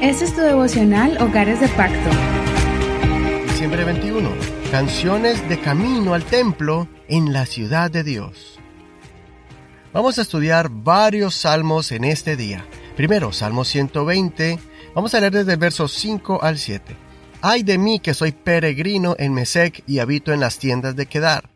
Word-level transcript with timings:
Este 0.00 0.24
es 0.24 0.34
tu 0.34 0.40
devocional 0.40 1.18
Hogares 1.20 1.60
de 1.60 1.68
Pacto. 1.68 2.08
Diciembre 3.48 3.84
21. 3.84 4.30
Canciones 4.70 5.46
de 5.46 5.60
camino 5.60 6.14
al 6.14 6.24
templo 6.24 6.88
en 7.06 7.34
la 7.34 7.44
ciudad 7.44 7.90
de 7.90 8.02
Dios. 8.02 8.58
Vamos 9.92 10.18
a 10.18 10.22
estudiar 10.22 10.70
varios 10.70 11.34
salmos 11.34 11.92
en 11.92 12.04
este 12.04 12.34
día. 12.34 12.64
Primero, 12.96 13.30
Salmo 13.30 13.66
120. 13.66 14.58
Vamos 14.94 15.14
a 15.14 15.20
leer 15.20 15.34
desde 15.34 15.52
el 15.52 15.58
verso 15.58 15.86
5 15.86 16.42
al 16.42 16.56
7. 16.56 16.96
Ay 17.42 17.62
de 17.62 17.76
mí 17.76 18.00
que 18.00 18.14
soy 18.14 18.32
peregrino 18.32 19.16
en 19.18 19.34
Mesec 19.34 19.82
y 19.86 19.98
habito 19.98 20.32
en 20.32 20.40
las 20.40 20.58
tiendas 20.58 20.96
de 20.96 21.04
Kedar. 21.04 21.50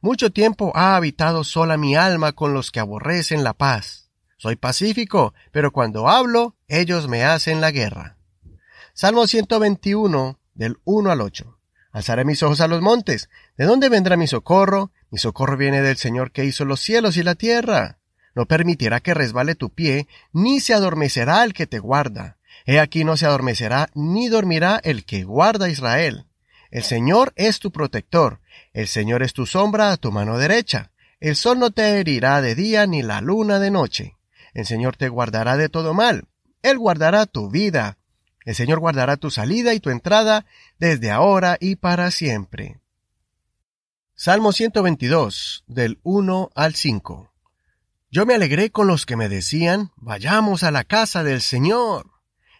Mucho 0.00 0.30
tiempo 0.30 0.70
ha 0.76 0.94
habitado 0.94 1.42
sola 1.42 1.76
mi 1.76 1.96
alma 1.96 2.30
con 2.30 2.54
los 2.54 2.70
que 2.70 2.78
aborrecen 2.78 3.42
la 3.42 3.54
paz. 3.54 4.07
Soy 4.38 4.54
pacífico, 4.54 5.34
pero 5.50 5.72
cuando 5.72 6.08
hablo, 6.08 6.54
ellos 6.68 7.08
me 7.08 7.24
hacen 7.24 7.60
la 7.60 7.72
guerra. 7.72 8.16
Salmo 8.94 9.26
121, 9.26 10.38
del 10.54 10.78
1 10.84 11.10
al 11.10 11.20
8. 11.20 11.58
Alzaré 11.90 12.24
mis 12.24 12.42
ojos 12.44 12.60
a 12.60 12.68
los 12.68 12.80
montes. 12.80 13.30
¿De 13.56 13.64
dónde 13.64 13.88
vendrá 13.88 14.16
mi 14.16 14.28
socorro? 14.28 14.92
Mi 15.10 15.18
socorro 15.18 15.56
viene 15.56 15.82
del 15.82 15.96
Señor 15.96 16.30
que 16.30 16.44
hizo 16.44 16.64
los 16.64 16.80
cielos 16.80 17.16
y 17.16 17.24
la 17.24 17.34
tierra. 17.34 17.98
No 18.36 18.46
permitirá 18.46 19.00
que 19.00 19.14
resbale 19.14 19.56
tu 19.56 19.70
pie, 19.70 20.06
ni 20.32 20.60
se 20.60 20.72
adormecerá 20.72 21.42
el 21.42 21.52
que 21.52 21.66
te 21.66 21.80
guarda. 21.80 22.36
He 22.64 22.78
aquí 22.78 23.02
no 23.02 23.16
se 23.16 23.26
adormecerá 23.26 23.88
ni 23.94 24.28
dormirá 24.28 24.80
el 24.84 25.04
que 25.04 25.24
guarda 25.24 25.66
a 25.66 25.70
Israel. 25.70 26.26
El 26.70 26.84
Señor 26.84 27.32
es 27.34 27.58
tu 27.58 27.72
protector, 27.72 28.40
el 28.72 28.86
Señor 28.86 29.24
es 29.24 29.32
tu 29.32 29.46
sombra 29.46 29.90
a 29.90 29.96
tu 29.96 30.12
mano 30.12 30.38
derecha. 30.38 30.92
El 31.18 31.34
sol 31.34 31.58
no 31.58 31.72
te 31.72 31.98
herirá 31.98 32.40
de 32.40 32.54
día 32.54 32.86
ni 32.86 33.02
la 33.02 33.20
luna 33.20 33.58
de 33.58 33.72
noche. 33.72 34.17
El 34.54 34.66
Señor 34.66 34.96
te 34.96 35.08
guardará 35.08 35.56
de 35.56 35.68
todo 35.68 35.94
mal. 35.94 36.24
Él 36.62 36.78
guardará 36.78 37.26
tu 37.26 37.50
vida. 37.50 37.98
El 38.44 38.54
Señor 38.54 38.80
guardará 38.80 39.16
tu 39.16 39.30
salida 39.30 39.74
y 39.74 39.80
tu 39.80 39.90
entrada 39.90 40.46
desde 40.78 41.10
ahora 41.10 41.56
y 41.60 41.76
para 41.76 42.10
siempre. 42.10 42.80
Salmo 44.14 44.52
122, 44.52 45.64
del 45.68 46.00
1 46.02 46.50
al 46.54 46.74
5. 46.74 47.30
Yo 48.10 48.26
me 48.26 48.34
alegré 48.34 48.70
con 48.70 48.86
los 48.86 49.06
que 49.06 49.16
me 49.16 49.28
decían, 49.28 49.92
vayamos 49.96 50.62
a 50.62 50.70
la 50.70 50.84
casa 50.84 51.22
del 51.22 51.42
Señor. 51.42 52.17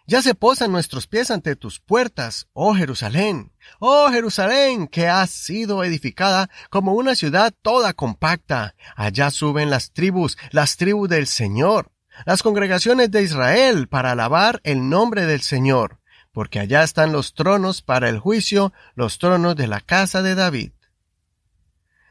Ya 0.08 0.22
se 0.22 0.34
posan 0.34 0.72
nuestros 0.72 1.06
pies 1.06 1.30
ante 1.30 1.54
tus 1.54 1.80
puertas, 1.80 2.48
oh 2.54 2.74
Jerusalén. 2.74 3.52
Oh 3.78 4.08
Jerusalén, 4.10 4.88
que 4.88 5.06
has 5.06 5.28
sido 5.28 5.84
edificada 5.84 6.48
como 6.70 6.94
una 6.94 7.14
ciudad 7.14 7.52
toda 7.60 7.92
compacta. 7.92 8.74
Allá 8.96 9.30
suben 9.30 9.68
las 9.68 9.92
tribus, 9.92 10.38
las 10.50 10.78
tribus 10.78 11.10
del 11.10 11.26
Señor, 11.26 11.92
las 12.24 12.42
congregaciones 12.42 13.10
de 13.10 13.22
Israel 13.22 13.86
para 13.86 14.12
alabar 14.12 14.62
el 14.64 14.88
nombre 14.88 15.26
del 15.26 15.42
Señor, 15.42 16.00
porque 16.32 16.58
allá 16.58 16.84
están 16.84 17.12
los 17.12 17.34
tronos 17.34 17.82
para 17.82 18.08
el 18.08 18.18
juicio, 18.18 18.72
los 18.94 19.18
tronos 19.18 19.56
de 19.56 19.66
la 19.66 19.82
casa 19.82 20.22
de 20.22 20.34
David. 20.34 20.72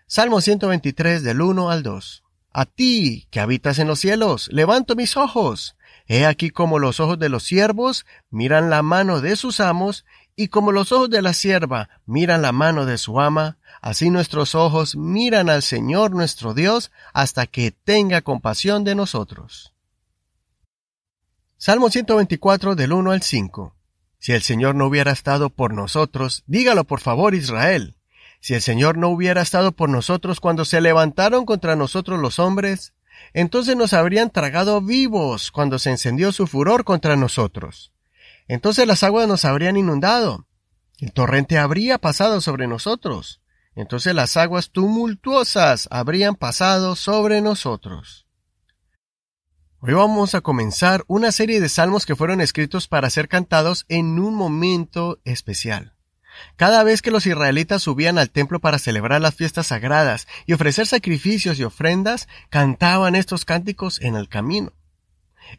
Salmo 0.06 0.39
123 0.39 1.23
del 1.23 1.42
1 1.42 1.72
al 1.72 1.82
2. 1.82 2.23
A 2.54 2.66
ti, 2.66 3.28
que 3.32 3.39
habitas 3.39 3.80
en 3.80 3.88
los 3.88 4.00
cielos, 4.00 4.50
levanto 4.52 4.95
mis 4.95 5.17
ojos. 5.17 5.76
He 6.08 6.26
aquí 6.26 6.50
como 6.50 6.80
los 6.80 7.00
ojos 7.00 7.20
de 7.20 7.30
los 7.30 7.44
siervos 7.44 8.06
miran 8.30 8.70
la 8.70 8.82
mano 8.82 9.20
de 9.22 9.36
sus 9.36 9.60
amos, 9.60 10.06
y 10.36 10.50
como 10.50 10.72
los 10.72 10.92
ojos 10.92 11.10
de 11.10 11.22
la 11.22 11.34
sierva 11.34 11.90
miran 12.06 12.42
la 12.42 12.52
mano 12.52 12.86
de 12.86 12.98
su 12.98 13.20
ama, 13.20 13.58
así 13.82 14.10
nuestros 14.10 14.56
ojos 14.56 14.96
miran 14.96 15.50
al 15.50 15.64
Señor 15.64 16.12
nuestro 16.12 16.54
Dios 16.54 16.92
hasta 17.14 17.48
que 17.48 17.72
tenga 17.72 18.22
compasión 18.22 18.84
de 18.84 18.96
nosotros. 18.96 19.74
Salmo 21.58 21.90
124 21.90 22.76
del 22.76 22.94
1 22.94 23.12
al 23.12 23.24
5. 23.24 23.76
Si 24.20 24.32
el 24.32 24.44
Señor 24.44 24.76
no 24.76 24.86
hubiera 24.86 25.12
estado 25.12 25.50
por 25.50 25.74
nosotros, 25.74 26.44
dígalo 26.46 26.84
por 26.84 27.00
favor 27.02 27.34
Israel. 27.34 27.96
Si 28.40 28.54
el 28.54 28.62
Señor 28.62 28.98
no 28.98 29.10
hubiera 29.10 29.42
estado 29.42 29.72
por 29.72 29.90
nosotros 29.90 30.40
cuando 30.40 30.66
se 30.66 30.82
levantaron 30.82 31.46
contra 31.46 31.76
nosotros 31.76 32.20
los 32.20 32.38
hombres, 32.38 32.94
entonces 33.33 33.76
nos 33.76 33.94
habrían 33.94 34.30
tragado 34.30 34.82
vivos 34.82 35.52
cuando 35.52 35.80
se 35.80 35.92
encendió 35.92 36.32
su 36.32 36.48
furor 36.48 36.83
contra 36.83 37.16
nosotros. 37.16 37.94
Entonces 38.48 38.88
las 38.88 39.04
aguas 39.04 39.28
nos 39.28 39.45
habrían 39.45 39.78
inundado. 39.78 40.48
El 41.00 41.11
torrente 41.11 41.58
habría 41.58 41.98
pasado 41.98 42.42
sobre 42.42 42.67
nosotros. 42.67 43.42
Entonces 43.76 44.16
las 44.16 44.38
aguas 44.38 44.72
tumultuosas 44.72 45.88
habrían 45.92 46.36
pasado 46.36 46.95
sobre 46.95 47.42
nosotros. 47.42 48.26
Hoy 49.80 49.94
vamos 49.94 50.34
a 50.34 50.42
comenzar 50.42 51.04
una 51.08 51.32
serie 51.32 51.61
de 51.61 51.70
salmos 51.70 52.08
que 52.08 52.16
fueron 52.16 52.42
escritos 52.42 52.88
para 52.88 53.11
ser 53.11 53.28
cantados 53.28 53.86
en 53.89 54.17
un 54.17 54.34
momento 54.34 55.20
especial. 55.23 55.97
Cada 56.55 56.83
vez 56.83 57.02
que 57.02 57.11
los 57.11 57.25
israelitas 57.25 57.83
subían 57.83 58.17
al 58.17 58.30
templo 58.30 58.59
para 58.59 58.80
celebrar 58.80 59.21
las 59.21 59.36
fiestas 59.36 59.67
sagradas 59.67 60.27
y 60.45 60.53
ofrecer 60.53 60.87
sacrificios 60.87 61.59
y 61.59 61.64
ofrendas, 61.64 62.27
cantaban 62.49 63.15
estos 63.15 63.45
cánticos 63.45 64.02
en 64.02 64.15
el 64.15 64.30
camino. 64.30 64.73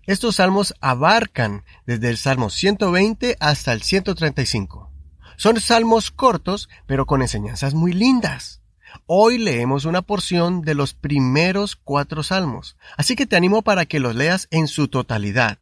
Estos 0.06 0.36
salmos 0.36 0.74
abarcan 0.80 1.64
desde 1.86 2.10
el 2.10 2.18
Salmo 2.18 2.50
120 2.50 3.36
hasta 3.40 3.72
el 3.72 3.82
135. 3.82 4.90
Son 5.36 5.60
salmos 5.60 6.10
cortos, 6.10 6.68
pero 6.86 7.06
con 7.06 7.22
enseñanzas 7.22 7.74
muy 7.74 7.92
lindas. 7.92 8.60
Hoy 9.06 9.38
leemos 9.38 9.84
una 9.84 10.02
porción 10.02 10.62
de 10.62 10.74
los 10.74 10.94
primeros 10.94 11.76
cuatro 11.76 12.22
salmos, 12.22 12.76
así 12.96 13.16
que 13.16 13.26
te 13.26 13.36
animo 13.36 13.62
para 13.62 13.86
que 13.86 14.00
los 14.00 14.14
leas 14.14 14.48
en 14.50 14.66
su 14.66 14.88
totalidad. 14.88 15.58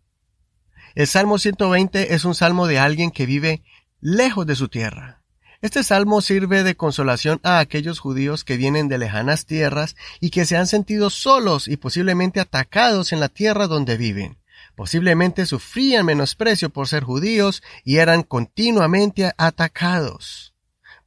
El 0.95 1.07
Salmo 1.07 1.39
120 1.39 2.15
es 2.15 2.25
un 2.25 2.35
salmo 2.35 2.67
de 2.67 2.79
alguien 2.79 3.11
que 3.11 3.27
vive 3.27 3.63
lejos 4.01 4.47
de 4.47 4.57
su 4.57 4.69
tierra. 4.69 5.23
Este 5.63 5.83
salmo 5.83 6.21
sirve 6.21 6.63
de 6.63 6.77
consolación 6.77 7.41
a 7.43 7.59
aquellos 7.59 7.99
judíos 7.99 8.45
que 8.45 8.57
vienen 8.57 8.89
de 8.89 8.99
lejanas 8.99 9.47
tierras 9.47 9.97
y 10.21 10.31
que 10.31 10.45
se 10.45 10.57
han 10.57 10.67
sentido 10.67 11.11
solos 11.11 11.67
y 11.67 11.77
posiblemente 11.77 12.41
atacados 12.41 13.13
en 13.13 13.21
la 13.21 13.29
tierra 13.29 13.67
donde 13.67 13.97
viven. 13.97 14.39
Posiblemente 14.75 15.47
sufrían 15.47 16.05
menosprecio 16.05 16.71
por 16.71 16.89
ser 16.89 17.03
judíos 17.03 17.63
y 17.85 17.97
eran 17.97 18.23
continuamente 18.23 19.33
atacados. 19.39 20.55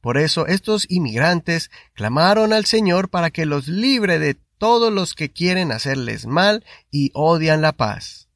Por 0.00 0.18
eso 0.18 0.46
estos 0.46 0.86
inmigrantes 0.88 1.70
clamaron 1.94 2.52
al 2.52 2.64
Señor 2.64 3.10
para 3.10 3.30
que 3.30 3.46
los 3.46 3.68
libre 3.68 4.18
de 4.18 4.36
todos 4.58 4.92
los 4.92 5.14
que 5.14 5.30
quieren 5.30 5.72
hacerles 5.72 6.26
mal 6.26 6.64
y 6.90 7.10
odian 7.14 7.62
la 7.62 7.72
paz. 7.72 8.29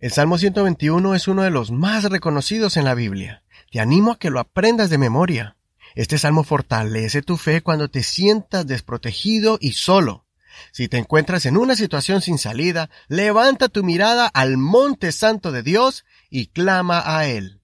El 0.00 0.12
Salmo 0.12 0.38
121 0.38 1.16
es 1.16 1.26
uno 1.26 1.42
de 1.42 1.50
los 1.50 1.72
más 1.72 2.04
reconocidos 2.04 2.76
en 2.76 2.84
la 2.84 2.94
Biblia. 2.94 3.42
Te 3.72 3.80
animo 3.80 4.12
a 4.12 4.18
que 4.20 4.30
lo 4.30 4.38
aprendas 4.38 4.90
de 4.90 4.98
memoria. 4.98 5.56
Este 5.96 6.18
salmo 6.18 6.44
fortalece 6.44 7.20
tu 7.20 7.36
fe 7.36 7.62
cuando 7.62 7.88
te 7.88 8.04
sientas 8.04 8.64
desprotegido 8.64 9.58
y 9.60 9.72
solo. 9.72 10.24
Si 10.70 10.86
te 10.86 10.98
encuentras 10.98 11.46
en 11.46 11.56
una 11.56 11.74
situación 11.74 12.20
sin 12.20 12.38
salida, 12.38 12.90
levanta 13.08 13.68
tu 13.68 13.82
mirada 13.82 14.28
al 14.28 14.56
monte 14.56 15.10
santo 15.10 15.50
de 15.50 15.64
Dios 15.64 16.04
y 16.30 16.46
clama 16.46 17.02
a 17.04 17.26
Él. 17.26 17.60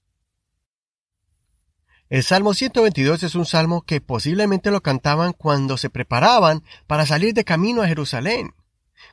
El 2.09 2.25
Salmo 2.25 2.53
122 2.53 3.23
es 3.23 3.37
un 3.37 3.47
salmo 3.47 3.83
que 3.83 4.01
posiblemente 4.01 4.73
lo 4.73 4.83
cantaban 4.83 5.35
cuando 5.35 5.77
se 5.77 5.89
preparaban 5.89 6.65
para 6.89 7.07
salir 7.07 7.33
de 7.33 7.45
camino 7.45 7.83
a 7.83 7.87
Jerusalén 7.87 8.55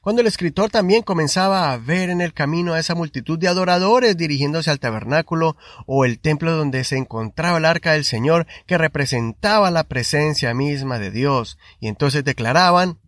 cuando 0.01 0.21
el 0.21 0.27
escritor 0.27 0.69
también 0.69 1.03
comenzaba 1.03 1.71
a 1.71 1.77
ver 1.77 2.09
en 2.09 2.21
el 2.21 2.33
camino 2.33 2.73
a 2.73 2.79
esa 2.79 2.95
multitud 2.95 3.37
de 3.37 3.47
adoradores 3.47 4.17
dirigiéndose 4.17 4.71
al 4.71 4.79
tabernáculo 4.79 5.57
o 5.85 6.05
el 6.05 6.19
templo 6.19 6.51
donde 6.51 6.83
se 6.83 6.97
encontraba 6.97 7.57
el 7.57 7.65
arca 7.65 7.93
del 7.93 8.05
Señor 8.05 8.47
que 8.65 8.77
representaba 8.77 9.71
la 9.71 9.83
presencia 9.83 10.53
misma 10.53 10.99
de 10.99 11.11
Dios, 11.11 11.57
y 11.79 11.87
entonces 11.87 12.23
declaraban 12.23 12.99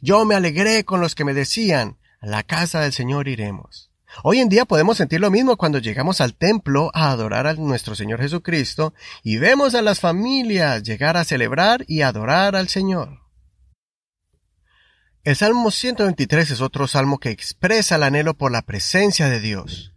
Yo 0.00 0.24
me 0.24 0.34
alegré 0.34 0.84
con 0.84 1.00
los 1.00 1.14
que 1.14 1.24
me 1.24 1.34
decían 1.34 1.96
a 2.20 2.26
la 2.26 2.42
casa 2.42 2.80
del 2.80 2.92
Señor 2.92 3.28
iremos. 3.28 3.90
Hoy 4.22 4.38
en 4.38 4.48
día 4.48 4.64
podemos 4.64 4.96
sentir 4.96 5.20
lo 5.20 5.30
mismo 5.30 5.56
cuando 5.56 5.78
llegamos 5.78 6.20
al 6.20 6.34
templo 6.34 6.90
a 6.94 7.10
adorar 7.10 7.46
a 7.46 7.54
nuestro 7.54 7.94
Señor 7.94 8.20
Jesucristo 8.20 8.94
y 9.22 9.36
vemos 9.36 9.74
a 9.74 9.82
las 9.82 10.00
familias 10.00 10.82
llegar 10.82 11.16
a 11.16 11.24
celebrar 11.24 11.84
y 11.86 12.02
adorar 12.02 12.56
al 12.56 12.68
Señor. 12.68 13.25
El 15.26 15.34
Salmo 15.34 15.72
123 15.72 16.52
es 16.52 16.60
otro 16.60 16.86
salmo 16.86 17.18
que 17.18 17.30
expresa 17.30 17.96
el 17.96 18.04
anhelo 18.04 18.34
por 18.34 18.52
la 18.52 18.62
presencia 18.62 19.28
de 19.28 19.40
Dios. 19.40 19.92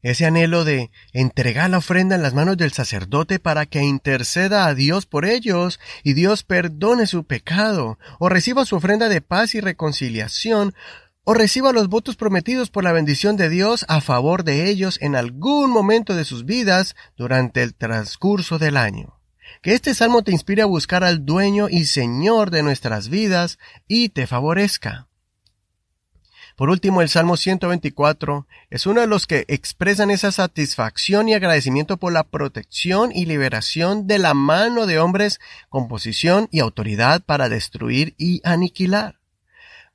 Ese 0.00 0.24
anhelo 0.24 0.64
de 0.64 0.90
entregar 1.12 1.68
la 1.68 1.76
ofrenda 1.76 2.16
en 2.16 2.22
las 2.22 2.32
manos 2.32 2.56
del 2.56 2.72
sacerdote 2.72 3.40
para 3.40 3.66
que 3.66 3.82
interceda 3.82 4.64
a 4.64 4.74
Dios 4.74 5.04
por 5.04 5.26
ellos 5.26 5.78
y 6.02 6.14
Dios 6.14 6.44
perdone 6.44 7.06
su 7.06 7.24
pecado, 7.24 7.98
o 8.18 8.30
reciba 8.30 8.64
su 8.64 8.76
ofrenda 8.76 9.10
de 9.10 9.20
paz 9.20 9.54
y 9.54 9.60
reconciliación, 9.60 10.74
o 11.24 11.34
reciba 11.34 11.74
los 11.74 11.88
votos 11.90 12.16
prometidos 12.16 12.70
por 12.70 12.84
la 12.84 12.92
bendición 12.92 13.36
de 13.36 13.50
Dios 13.50 13.84
a 13.86 14.00
favor 14.00 14.44
de 14.44 14.70
ellos 14.70 14.96
en 15.02 15.14
algún 15.14 15.70
momento 15.70 16.14
de 16.16 16.24
sus 16.24 16.46
vidas 16.46 16.96
durante 17.18 17.62
el 17.62 17.74
transcurso 17.74 18.58
del 18.58 18.78
año. 18.78 19.17
Que 19.62 19.74
este 19.74 19.94
salmo 19.94 20.22
te 20.22 20.32
inspire 20.32 20.62
a 20.62 20.66
buscar 20.66 21.04
al 21.04 21.24
dueño 21.26 21.68
y 21.68 21.86
señor 21.86 22.50
de 22.50 22.62
nuestras 22.62 23.08
vidas 23.08 23.58
y 23.86 24.10
te 24.10 24.26
favorezca. 24.26 25.08
Por 26.58 26.70
último, 26.70 27.02
el 27.02 27.08
Salmo 27.08 27.36
124 27.36 28.48
es 28.70 28.86
uno 28.86 29.00
de 29.00 29.06
los 29.06 29.28
que 29.28 29.44
expresan 29.46 30.10
esa 30.10 30.32
satisfacción 30.32 31.28
y 31.28 31.34
agradecimiento 31.34 31.98
por 31.98 32.12
la 32.12 32.24
protección 32.24 33.12
y 33.14 33.26
liberación 33.26 34.08
de 34.08 34.18
la 34.18 34.34
mano 34.34 34.86
de 34.86 34.98
hombres 34.98 35.38
con 35.68 35.86
posición 35.86 36.48
y 36.50 36.58
autoridad 36.58 37.22
para 37.22 37.48
destruir 37.48 38.16
y 38.18 38.40
aniquilar. 38.42 39.20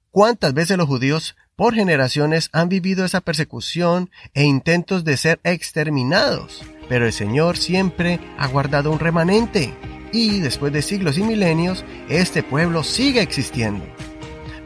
¿Cuántas 0.10 0.54
veces 0.54 0.77
los 0.77 0.88
judíos 0.88 1.36
por 1.57 1.75
generaciones 1.75 2.48
han 2.54 2.69
vivido 2.69 3.04
esa 3.04 3.19
persecución 3.19 4.10
e 4.33 4.44
intentos 4.44 5.04
de 5.04 5.18
ser 5.18 5.42
exterminados? 5.44 6.62
Pero 6.89 7.06
el 7.06 7.13
Señor 7.13 7.57
siempre 7.57 8.19
ha 8.38 8.47
guardado 8.47 8.91
un 8.91 9.00
remanente 9.00 9.74
y 10.13 10.39
después 10.39 10.71
de 10.71 10.81
siglos 10.81 11.18
y 11.18 11.24
milenios, 11.24 11.83
este 12.07 12.44
pueblo 12.44 12.83
sigue 12.83 13.21
existiendo. 13.21 13.83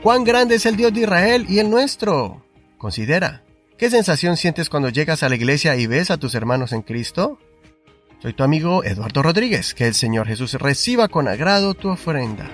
¿Cuán 0.03 0.23
grande 0.23 0.55
es 0.55 0.65
el 0.65 0.75
Dios 0.75 0.93
de 0.93 1.01
Israel 1.01 1.45
y 1.47 1.59
el 1.59 1.69
nuestro? 1.69 2.43
Considera, 2.77 3.43
¿qué 3.77 3.89
sensación 3.89 4.37
sientes 4.37 4.69
cuando 4.69 4.89
llegas 4.89 5.23
a 5.23 5.29
la 5.29 5.35
iglesia 5.35 5.75
y 5.77 5.87
ves 5.87 6.11
a 6.11 6.17
tus 6.17 6.35
hermanos 6.35 6.73
en 6.73 6.81
Cristo? 6.81 7.39
Soy 8.21 8.33
tu 8.33 8.43
amigo 8.43 8.83
Eduardo 8.83 9.23
Rodríguez, 9.23 9.73
que 9.73 9.87
el 9.87 9.93
Señor 9.93 10.27
Jesús 10.27 10.53
reciba 10.55 11.07
con 11.07 11.27
agrado 11.27 11.73
tu 11.75 11.89
ofrenda. 11.89 12.49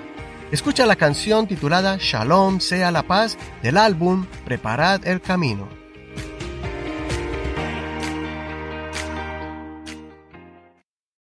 Escucha 0.51 0.85
la 0.85 0.95
canción 0.95 1.47
titulada 1.47 1.97
Shalom 1.99 2.59
sea 2.59 2.91
la 2.91 3.03
paz 3.03 3.37
del 3.63 3.77
álbum 3.77 4.27
Preparad 4.45 5.07
el 5.07 5.19
camino 5.19 5.82